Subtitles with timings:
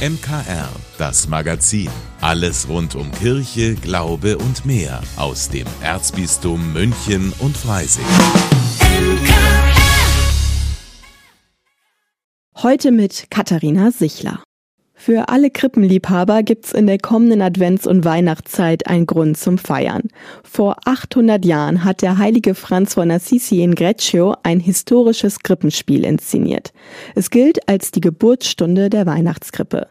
[0.00, 1.90] MKR, das Magazin.
[2.22, 8.06] Alles rund um Kirche, Glaube und mehr aus dem Erzbistum München und Freising.
[12.62, 14.42] Heute mit Katharina Sichler.
[15.02, 20.02] Für alle Krippenliebhaber gibt's in der kommenden Advents- und Weihnachtszeit einen Grund zum Feiern.
[20.44, 26.74] Vor 800 Jahren hat der heilige Franz von Assisi in Greccio ein historisches Krippenspiel inszeniert.
[27.14, 29.86] Es gilt als die Geburtsstunde der Weihnachtskrippe.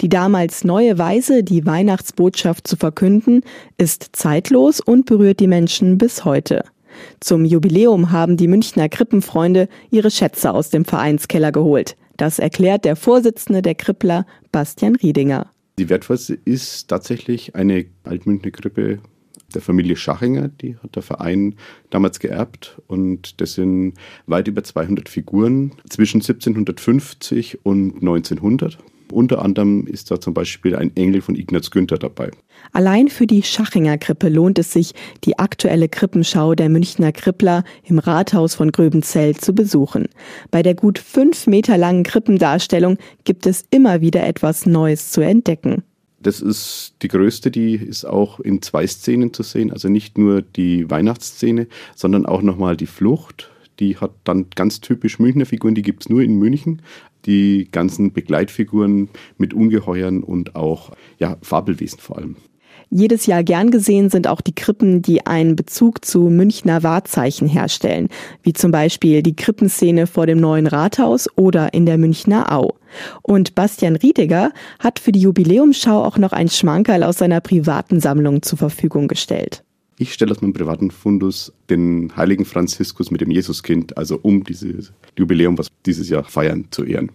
[0.00, 3.42] Die damals neue Weise, die Weihnachtsbotschaft zu verkünden,
[3.76, 6.64] ist zeitlos und berührt die Menschen bis heute.
[7.20, 11.94] Zum Jubiläum haben die Münchner Krippenfreunde ihre Schätze aus dem Vereinskeller geholt.
[12.16, 15.50] Das erklärt der Vorsitzende der Krippler, Bastian Riedinger.
[15.78, 19.00] Die wertvollste ist tatsächlich eine Altmünchner Krippe
[19.54, 20.48] der Familie Schachinger.
[20.48, 21.56] Die hat der Verein
[21.90, 23.94] damals geerbt und das sind
[24.26, 28.78] weit über 200 Figuren zwischen 1750 und 1900.
[29.12, 32.30] Unter anderem ist da zum Beispiel ein Engel von Ignaz Günther dabei.
[32.72, 34.92] Allein für die Schachinger Krippe lohnt es sich,
[35.24, 40.06] die aktuelle Krippenschau der Münchner Krippler im Rathaus von Gröbenzell zu besuchen.
[40.50, 45.82] Bei der gut fünf Meter langen Krippendarstellung gibt es immer wieder etwas Neues zu entdecken.
[46.20, 49.70] Das ist die größte, die ist auch in zwei Szenen zu sehen.
[49.70, 53.50] Also nicht nur die Weihnachtsszene, sondern auch nochmal die Flucht.
[53.80, 56.82] Die hat dann ganz typisch Münchner Figuren, die gibt es nur in München
[57.26, 62.36] die ganzen Begleitfiguren mit Ungeheuern und auch ja, Fabelwesen vor allem.
[62.88, 68.08] Jedes Jahr gern gesehen sind auch die Krippen, die einen Bezug zu Münchner Wahrzeichen herstellen,
[68.44, 72.76] wie zum Beispiel die Krippenszene vor dem neuen Rathaus oder in der Münchner Au.
[73.22, 78.42] Und Bastian Riediger hat für die Jubiläumschau auch noch ein Schmankerl aus seiner privaten Sammlung
[78.42, 79.65] zur Verfügung gestellt.
[79.98, 84.92] Ich stelle aus meinem privaten Fundus den heiligen Franziskus mit dem Jesuskind, also um dieses
[85.16, 87.12] Jubiläum, was dieses Jahr feiern, zu ehren.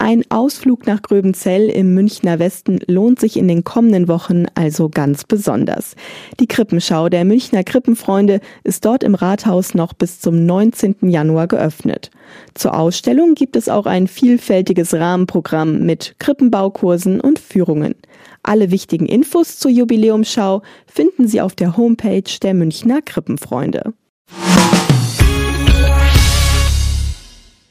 [0.00, 5.24] Ein Ausflug nach Gröbenzell im Münchner Westen lohnt sich in den kommenden Wochen also ganz
[5.24, 5.96] besonders.
[6.38, 11.10] Die Krippenschau der Münchner Krippenfreunde ist dort im Rathaus noch bis zum 19.
[11.10, 12.12] Januar geöffnet.
[12.54, 17.96] Zur Ausstellung gibt es auch ein vielfältiges Rahmenprogramm mit Krippenbaukursen und Führungen.
[18.44, 23.92] Alle wichtigen Infos zur Jubiläumschau finden Sie auf der Homepage der Münchner Krippenfreunde.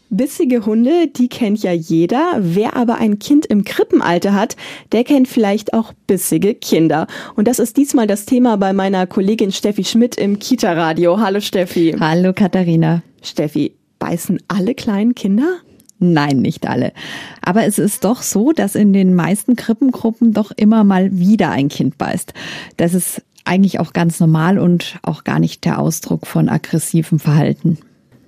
[0.10, 2.38] Bissige Hunde, die kennt ja jeder.
[2.40, 4.56] Wer aber ein Kind im Krippenalter hat,
[4.94, 7.08] der kennt vielleicht auch bissige Kinder.
[7.36, 11.20] Und das ist diesmal das Thema bei meiner Kollegin Steffi Schmidt im Kita-Radio.
[11.20, 11.94] Hallo Steffi.
[12.00, 13.04] Hallo Katharina.
[13.22, 15.58] Steffi, beißen alle kleinen Kinder?
[16.00, 16.94] Nein, nicht alle.
[17.42, 21.68] Aber es ist doch so, dass in den meisten Krippengruppen doch immer mal wieder ein
[21.68, 22.34] Kind beißt.
[22.78, 27.80] Das ist eigentlich auch ganz normal und auch gar nicht der Ausdruck von aggressivem Verhalten.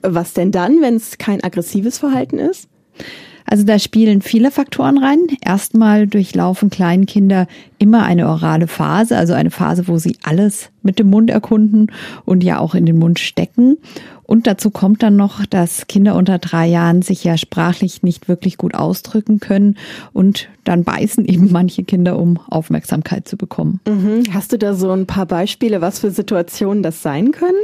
[0.01, 2.67] Was denn dann, wenn es kein aggressives Verhalten ist?
[3.51, 5.21] Also da spielen viele Faktoren rein.
[5.43, 7.47] Erstmal durchlaufen Kleinkinder
[7.79, 11.87] immer eine orale Phase, also eine Phase, wo sie alles mit dem Mund erkunden
[12.25, 13.77] und ja auch in den Mund stecken.
[14.21, 18.57] Und dazu kommt dann noch, dass Kinder unter drei Jahren sich ja sprachlich nicht wirklich
[18.57, 19.75] gut ausdrücken können
[20.13, 23.79] und dann beißen eben manche Kinder, um Aufmerksamkeit zu bekommen.
[23.87, 24.25] Mhm.
[24.31, 27.57] Hast du da so ein paar Beispiele, was für Situationen das sein können?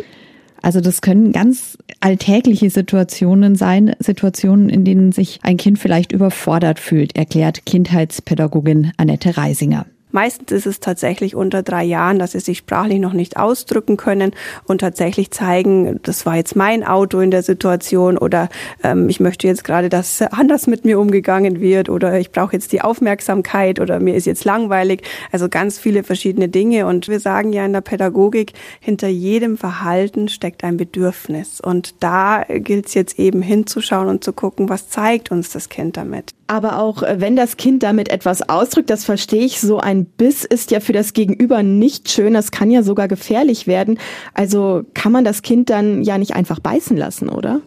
[0.66, 6.80] Also das können ganz alltägliche Situationen sein, Situationen, in denen sich ein Kind vielleicht überfordert
[6.80, 9.86] fühlt, erklärt Kindheitspädagogin Annette Reisinger.
[10.16, 14.32] Meistens ist es tatsächlich unter drei Jahren, dass sie sich sprachlich noch nicht ausdrücken können
[14.64, 18.48] und tatsächlich zeigen, das war jetzt mein Auto in der Situation oder
[18.82, 22.72] ähm, ich möchte jetzt gerade, dass anders mit mir umgegangen wird oder ich brauche jetzt
[22.72, 25.02] die Aufmerksamkeit oder mir ist jetzt langweilig.
[25.34, 26.86] Also ganz viele verschiedene Dinge.
[26.86, 31.60] Und wir sagen ja in der Pädagogik, hinter jedem Verhalten steckt ein Bedürfnis.
[31.60, 35.98] Und da gilt es jetzt eben hinzuschauen und zu gucken, was zeigt uns das Kind
[35.98, 36.34] damit.
[36.48, 40.46] Aber auch äh, wenn das Kind damit etwas ausdrückt, das verstehe ich, so ein Biss
[40.46, 44.00] ist ja für das Gegenüber nicht schön, das kann ja sogar gefährlich werden.
[44.34, 47.62] Also kann man das Kind dann ja nicht einfach beißen lassen, oder?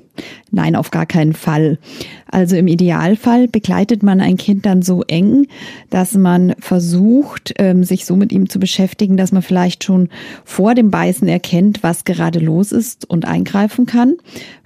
[0.51, 1.79] Nein, auf gar keinen Fall.
[2.31, 5.47] Also im Idealfall begleitet man ein Kind dann so eng,
[5.91, 10.09] dass man versucht, ähm, sich so mit ihm zu beschäftigen, dass man vielleicht schon
[10.45, 14.15] vor dem Beißen erkennt, was gerade los ist und eingreifen kann.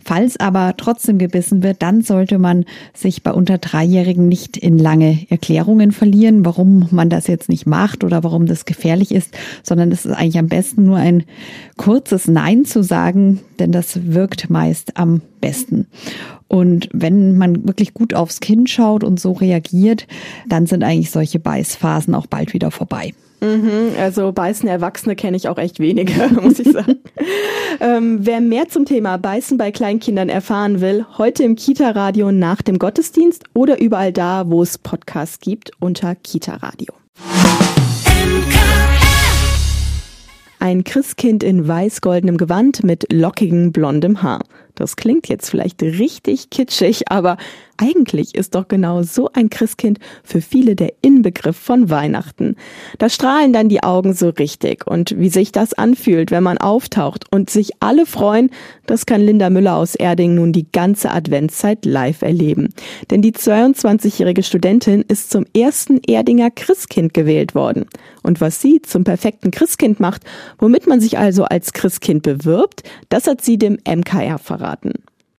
[0.04, 5.26] Falls aber trotzdem gebissen wird, dann sollte man sich bei unter Dreijährigen nicht in lange
[5.30, 10.04] Erklärungen verlieren, warum man das jetzt nicht macht oder warum das gefährlich ist, sondern es
[10.04, 11.24] ist eigentlich am besten nur ein
[11.76, 15.86] kurzes Nein zu sagen, denn das wirkt meist am besten.
[16.48, 20.06] Und wenn man wirklich gut aufs Kind schaut und so reagiert,
[20.48, 23.12] dann sind eigentlich solche Beißphasen auch bald wieder vorbei.
[23.42, 27.00] Mhm, also beißende Erwachsene kenne ich auch echt wenige, muss ich sagen.
[27.80, 32.78] ähm, wer mehr zum Thema Beißen bei Kleinkindern erfahren will, heute im Kita-Radio nach dem
[32.78, 36.94] Gottesdienst oder überall da, wo es Podcasts gibt, unter Kita-Radio.
[40.60, 44.44] Ein Christkind in weiß-goldenem Gewand mit lockigem blondem Haar.
[44.82, 47.36] Das klingt jetzt vielleicht richtig kitschig, aber
[47.82, 52.54] eigentlich ist doch genau so ein Christkind für viele der Inbegriff von Weihnachten.
[52.98, 57.24] Da strahlen dann die Augen so richtig und wie sich das anfühlt, wenn man auftaucht
[57.32, 58.50] und sich alle freuen,
[58.86, 62.68] das kann Linda Müller aus Erding nun die ganze Adventszeit live erleben.
[63.10, 67.86] Denn die 22-jährige Studentin ist zum ersten Erdinger Christkind gewählt worden.
[68.22, 70.22] Und was sie zum perfekten Christkind macht,
[70.58, 74.92] womit man sich also als Christkind bewirbt, das hat sie dem MKR verraten.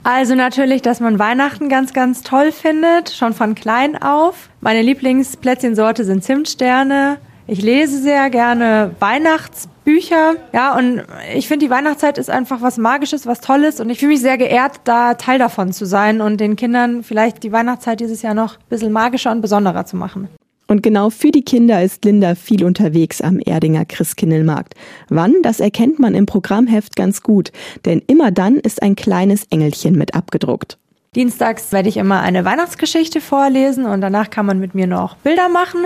[0.04, 4.50] Also natürlich, dass man Weihnachten ganz, ganz toll findet, schon von klein auf.
[4.60, 7.18] Meine Lieblingsplätzchensorte sind Zimtsterne.
[7.48, 10.36] Ich lese sehr gerne Weihnachtsbücher.
[10.52, 11.04] Ja, und
[11.34, 13.80] ich finde, die Weihnachtszeit ist einfach was Magisches, was Tolles.
[13.80, 17.44] Und ich fühle mich sehr geehrt, da Teil davon zu sein und den Kindern vielleicht
[17.44, 20.28] die Weihnachtszeit dieses Jahr noch ein bisschen magischer und besonderer zu machen.
[20.74, 24.74] Und genau für die Kinder ist Linda viel unterwegs am Erdinger Christkindlmarkt.
[25.08, 27.52] Wann, das erkennt man im Programmheft ganz gut,
[27.86, 30.80] denn immer dann ist ein kleines Engelchen mit abgedruckt.
[31.16, 35.48] Dienstags werde ich immer eine Weihnachtsgeschichte vorlesen und danach kann man mit mir noch Bilder
[35.48, 35.86] machen.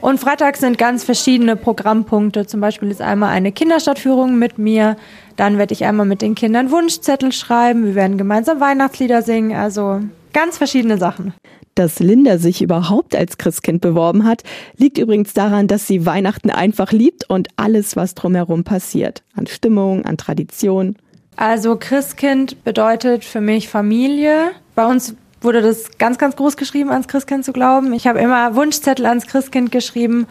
[0.00, 2.44] Und freitags sind ganz verschiedene Programmpunkte.
[2.44, 4.96] Zum Beispiel ist einmal eine Kinderstadtführung mit mir.
[5.36, 7.86] Dann werde ich einmal mit den Kindern Wunschzettel schreiben.
[7.86, 9.56] Wir werden gemeinsam Weihnachtslieder singen.
[9.56, 10.00] Also
[10.32, 11.34] ganz verschiedene Sachen.
[11.74, 14.42] Dass Linda sich überhaupt als Christkind beworben hat,
[14.76, 19.22] liegt übrigens daran, dass sie Weihnachten einfach liebt und alles, was drumherum passiert.
[19.34, 20.96] An Stimmung, an Tradition.
[21.36, 24.52] Also Christkind bedeutet für mich Familie.
[24.74, 27.92] Bei uns wurde das ganz, ganz groß geschrieben, ans Christkind zu glauben.
[27.92, 30.26] Ich habe immer Wunschzettel ans Christkind geschrieben.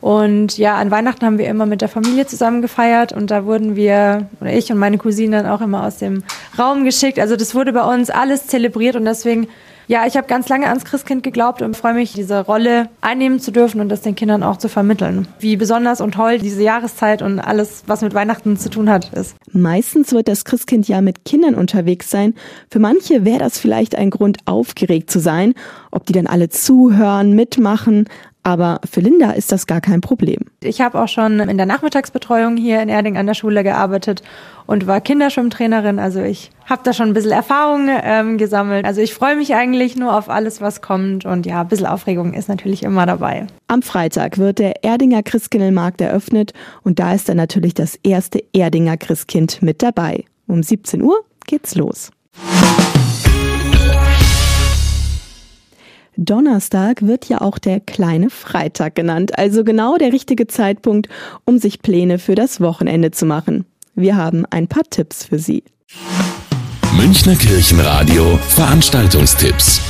[0.00, 3.76] Und ja, an Weihnachten haben wir immer mit der Familie zusammen gefeiert und da wurden
[3.76, 6.22] wir, oder ich und meine Cousine dann auch immer aus dem
[6.58, 7.18] Raum geschickt.
[7.18, 9.48] Also das wurde bei uns alles zelebriert und deswegen
[9.88, 13.52] ja, ich habe ganz lange ans Christkind geglaubt und freue mich, diese Rolle einnehmen zu
[13.52, 15.28] dürfen und das den Kindern auch zu vermitteln.
[15.38, 19.36] Wie besonders und toll diese Jahreszeit und alles, was mit Weihnachten zu tun hat, ist.
[19.52, 22.34] Meistens wird das Christkind ja mit Kindern unterwegs sein.
[22.70, 25.54] Für manche wäre das vielleicht ein Grund, aufgeregt zu sein,
[25.90, 28.08] ob die dann alle zuhören, mitmachen.
[28.46, 30.38] Aber für Linda ist das gar kein Problem.
[30.62, 34.22] Ich habe auch schon in der Nachmittagsbetreuung hier in Erding an der Schule gearbeitet
[34.66, 35.98] und war Kinderschwimmtrainerin.
[35.98, 38.84] Also ich habe da schon ein bisschen Erfahrung ähm, gesammelt.
[38.84, 41.24] Also ich freue mich eigentlich nur auf alles, was kommt.
[41.24, 43.48] Und ja, ein bisschen Aufregung ist natürlich immer dabei.
[43.66, 46.52] Am Freitag wird der Erdinger Christkindlmarkt eröffnet
[46.84, 50.24] und da ist dann natürlich das erste Erdinger Christkind mit dabei.
[50.46, 52.12] Um 17 Uhr geht's los.
[56.16, 61.08] Donnerstag wird ja auch der kleine Freitag genannt, also genau der richtige Zeitpunkt,
[61.44, 63.66] um sich Pläne für das Wochenende zu machen.
[63.94, 65.62] Wir haben ein paar Tipps für Sie.
[66.96, 69.82] Münchner Kirchenradio Veranstaltungstipps.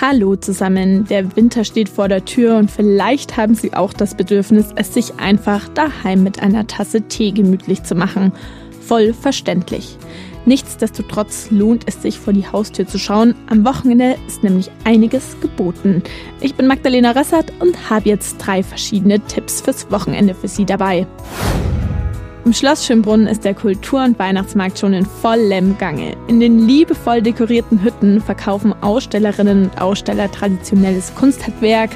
[0.00, 4.66] Hallo zusammen, der Winter steht vor der Tür und vielleicht haben Sie auch das Bedürfnis,
[4.76, 8.32] es sich einfach daheim mit einer Tasse Tee gemütlich zu machen.
[8.80, 9.96] Voll verständlich.
[10.46, 13.34] Nichtsdestotrotz lohnt es sich vor die Haustür zu schauen.
[13.48, 16.02] Am Wochenende ist nämlich einiges geboten.
[16.40, 21.06] Ich bin Magdalena Ressert und habe jetzt drei verschiedene Tipps fürs Wochenende für Sie dabei.
[22.44, 26.14] Im Schloss Schönbrunn ist der Kultur- und Weihnachtsmarkt schon in vollem Gange.
[26.28, 31.90] In den liebevoll dekorierten Hütten verkaufen Ausstellerinnen und Aussteller traditionelles Kunsthandwerk,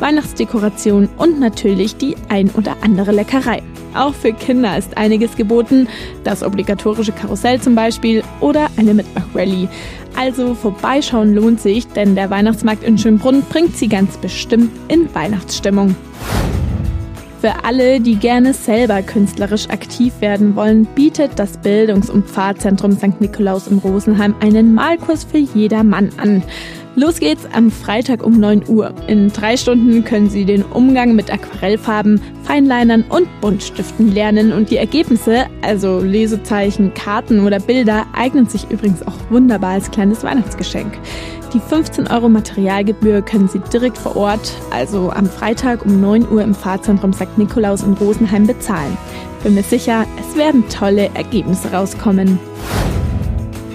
[0.00, 3.62] Weihnachtsdekoration und natürlich die ein oder andere Leckerei.
[3.94, 5.86] Auch für Kinder ist einiges geboten,
[6.24, 9.68] das obligatorische Karussell zum Beispiel oder eine Mitmach-Rallye.
[10.16, 15.94] Also vorbeischauen lohnt sich, denn der Weihnachtsmarkt in Schönbrunn bringt sie ganz bestimmt in Weihnachtsstimmung.
[17.42, 23.20] Für alle, die gerne selber künstlerisch aktiv werden wollen, bietet das Bildungs- und Pfarrzentrum St.
[23.20, 26.44] Nikolaus in Rosenheim einen Malkurs für jedermann an.
[26.94, 28.92] Los geht's am Freitag um 9 Uhr.
[29.06, 34.76] In drei Stunden können Sie den Umgang mit Aquarellfarben, Feinlinern und Buntstiften lernen und die
[34.76, 40.92] Ergebnisse, also Lesezeichen, Karten oder Bilder, eignen sich übrigens auch wunderbar als kleines Weihnachtsgeschenk.
[41.54, 46.42] Die 15 Euro Materialgebühr können Sie direkt vor Ort, also am Freitag um 9 Uhr
[46.42, 47.38] im Fahrzentrum St.
[47.38, 48.98] Nikolaus in Rosenheim bezahlen.
[49.42, 52.38] Bin mir sicher, es werden tolle Ergebnisse rauskommen.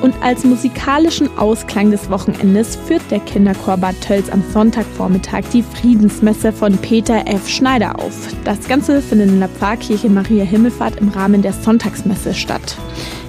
[0.01, 6.51] Und als musikalischen Ausklang des Wochenendes führt der Kinderchor Bad Tölz am Sonntagvormittag die Friedensmesse
[6.51, 7.47] von Peter F.
[7.47, 8.13] Schneider auf.
[8.43, 12.77] Das Ganze findet in der Pfarrkirche Maria Himmelfahrt im Rahmen der Sonntagsmesse statt.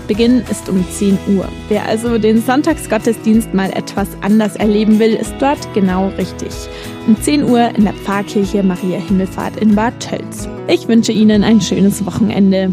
[0.09, 1.47] Beginn ist um 10 Uhr.
[1.69, 6.49] Wer also den Sonntagsgottesdienst mal etwas anders erleben will, ist dort genau richtig.
[7.07, 10.49] Um 10 Uhr in der Pfarrkirche Maria Himmelfahrt in Bad Tölz.
[10.67, 12.73] Ich wünsche Ihnen ein schönes Wochenende.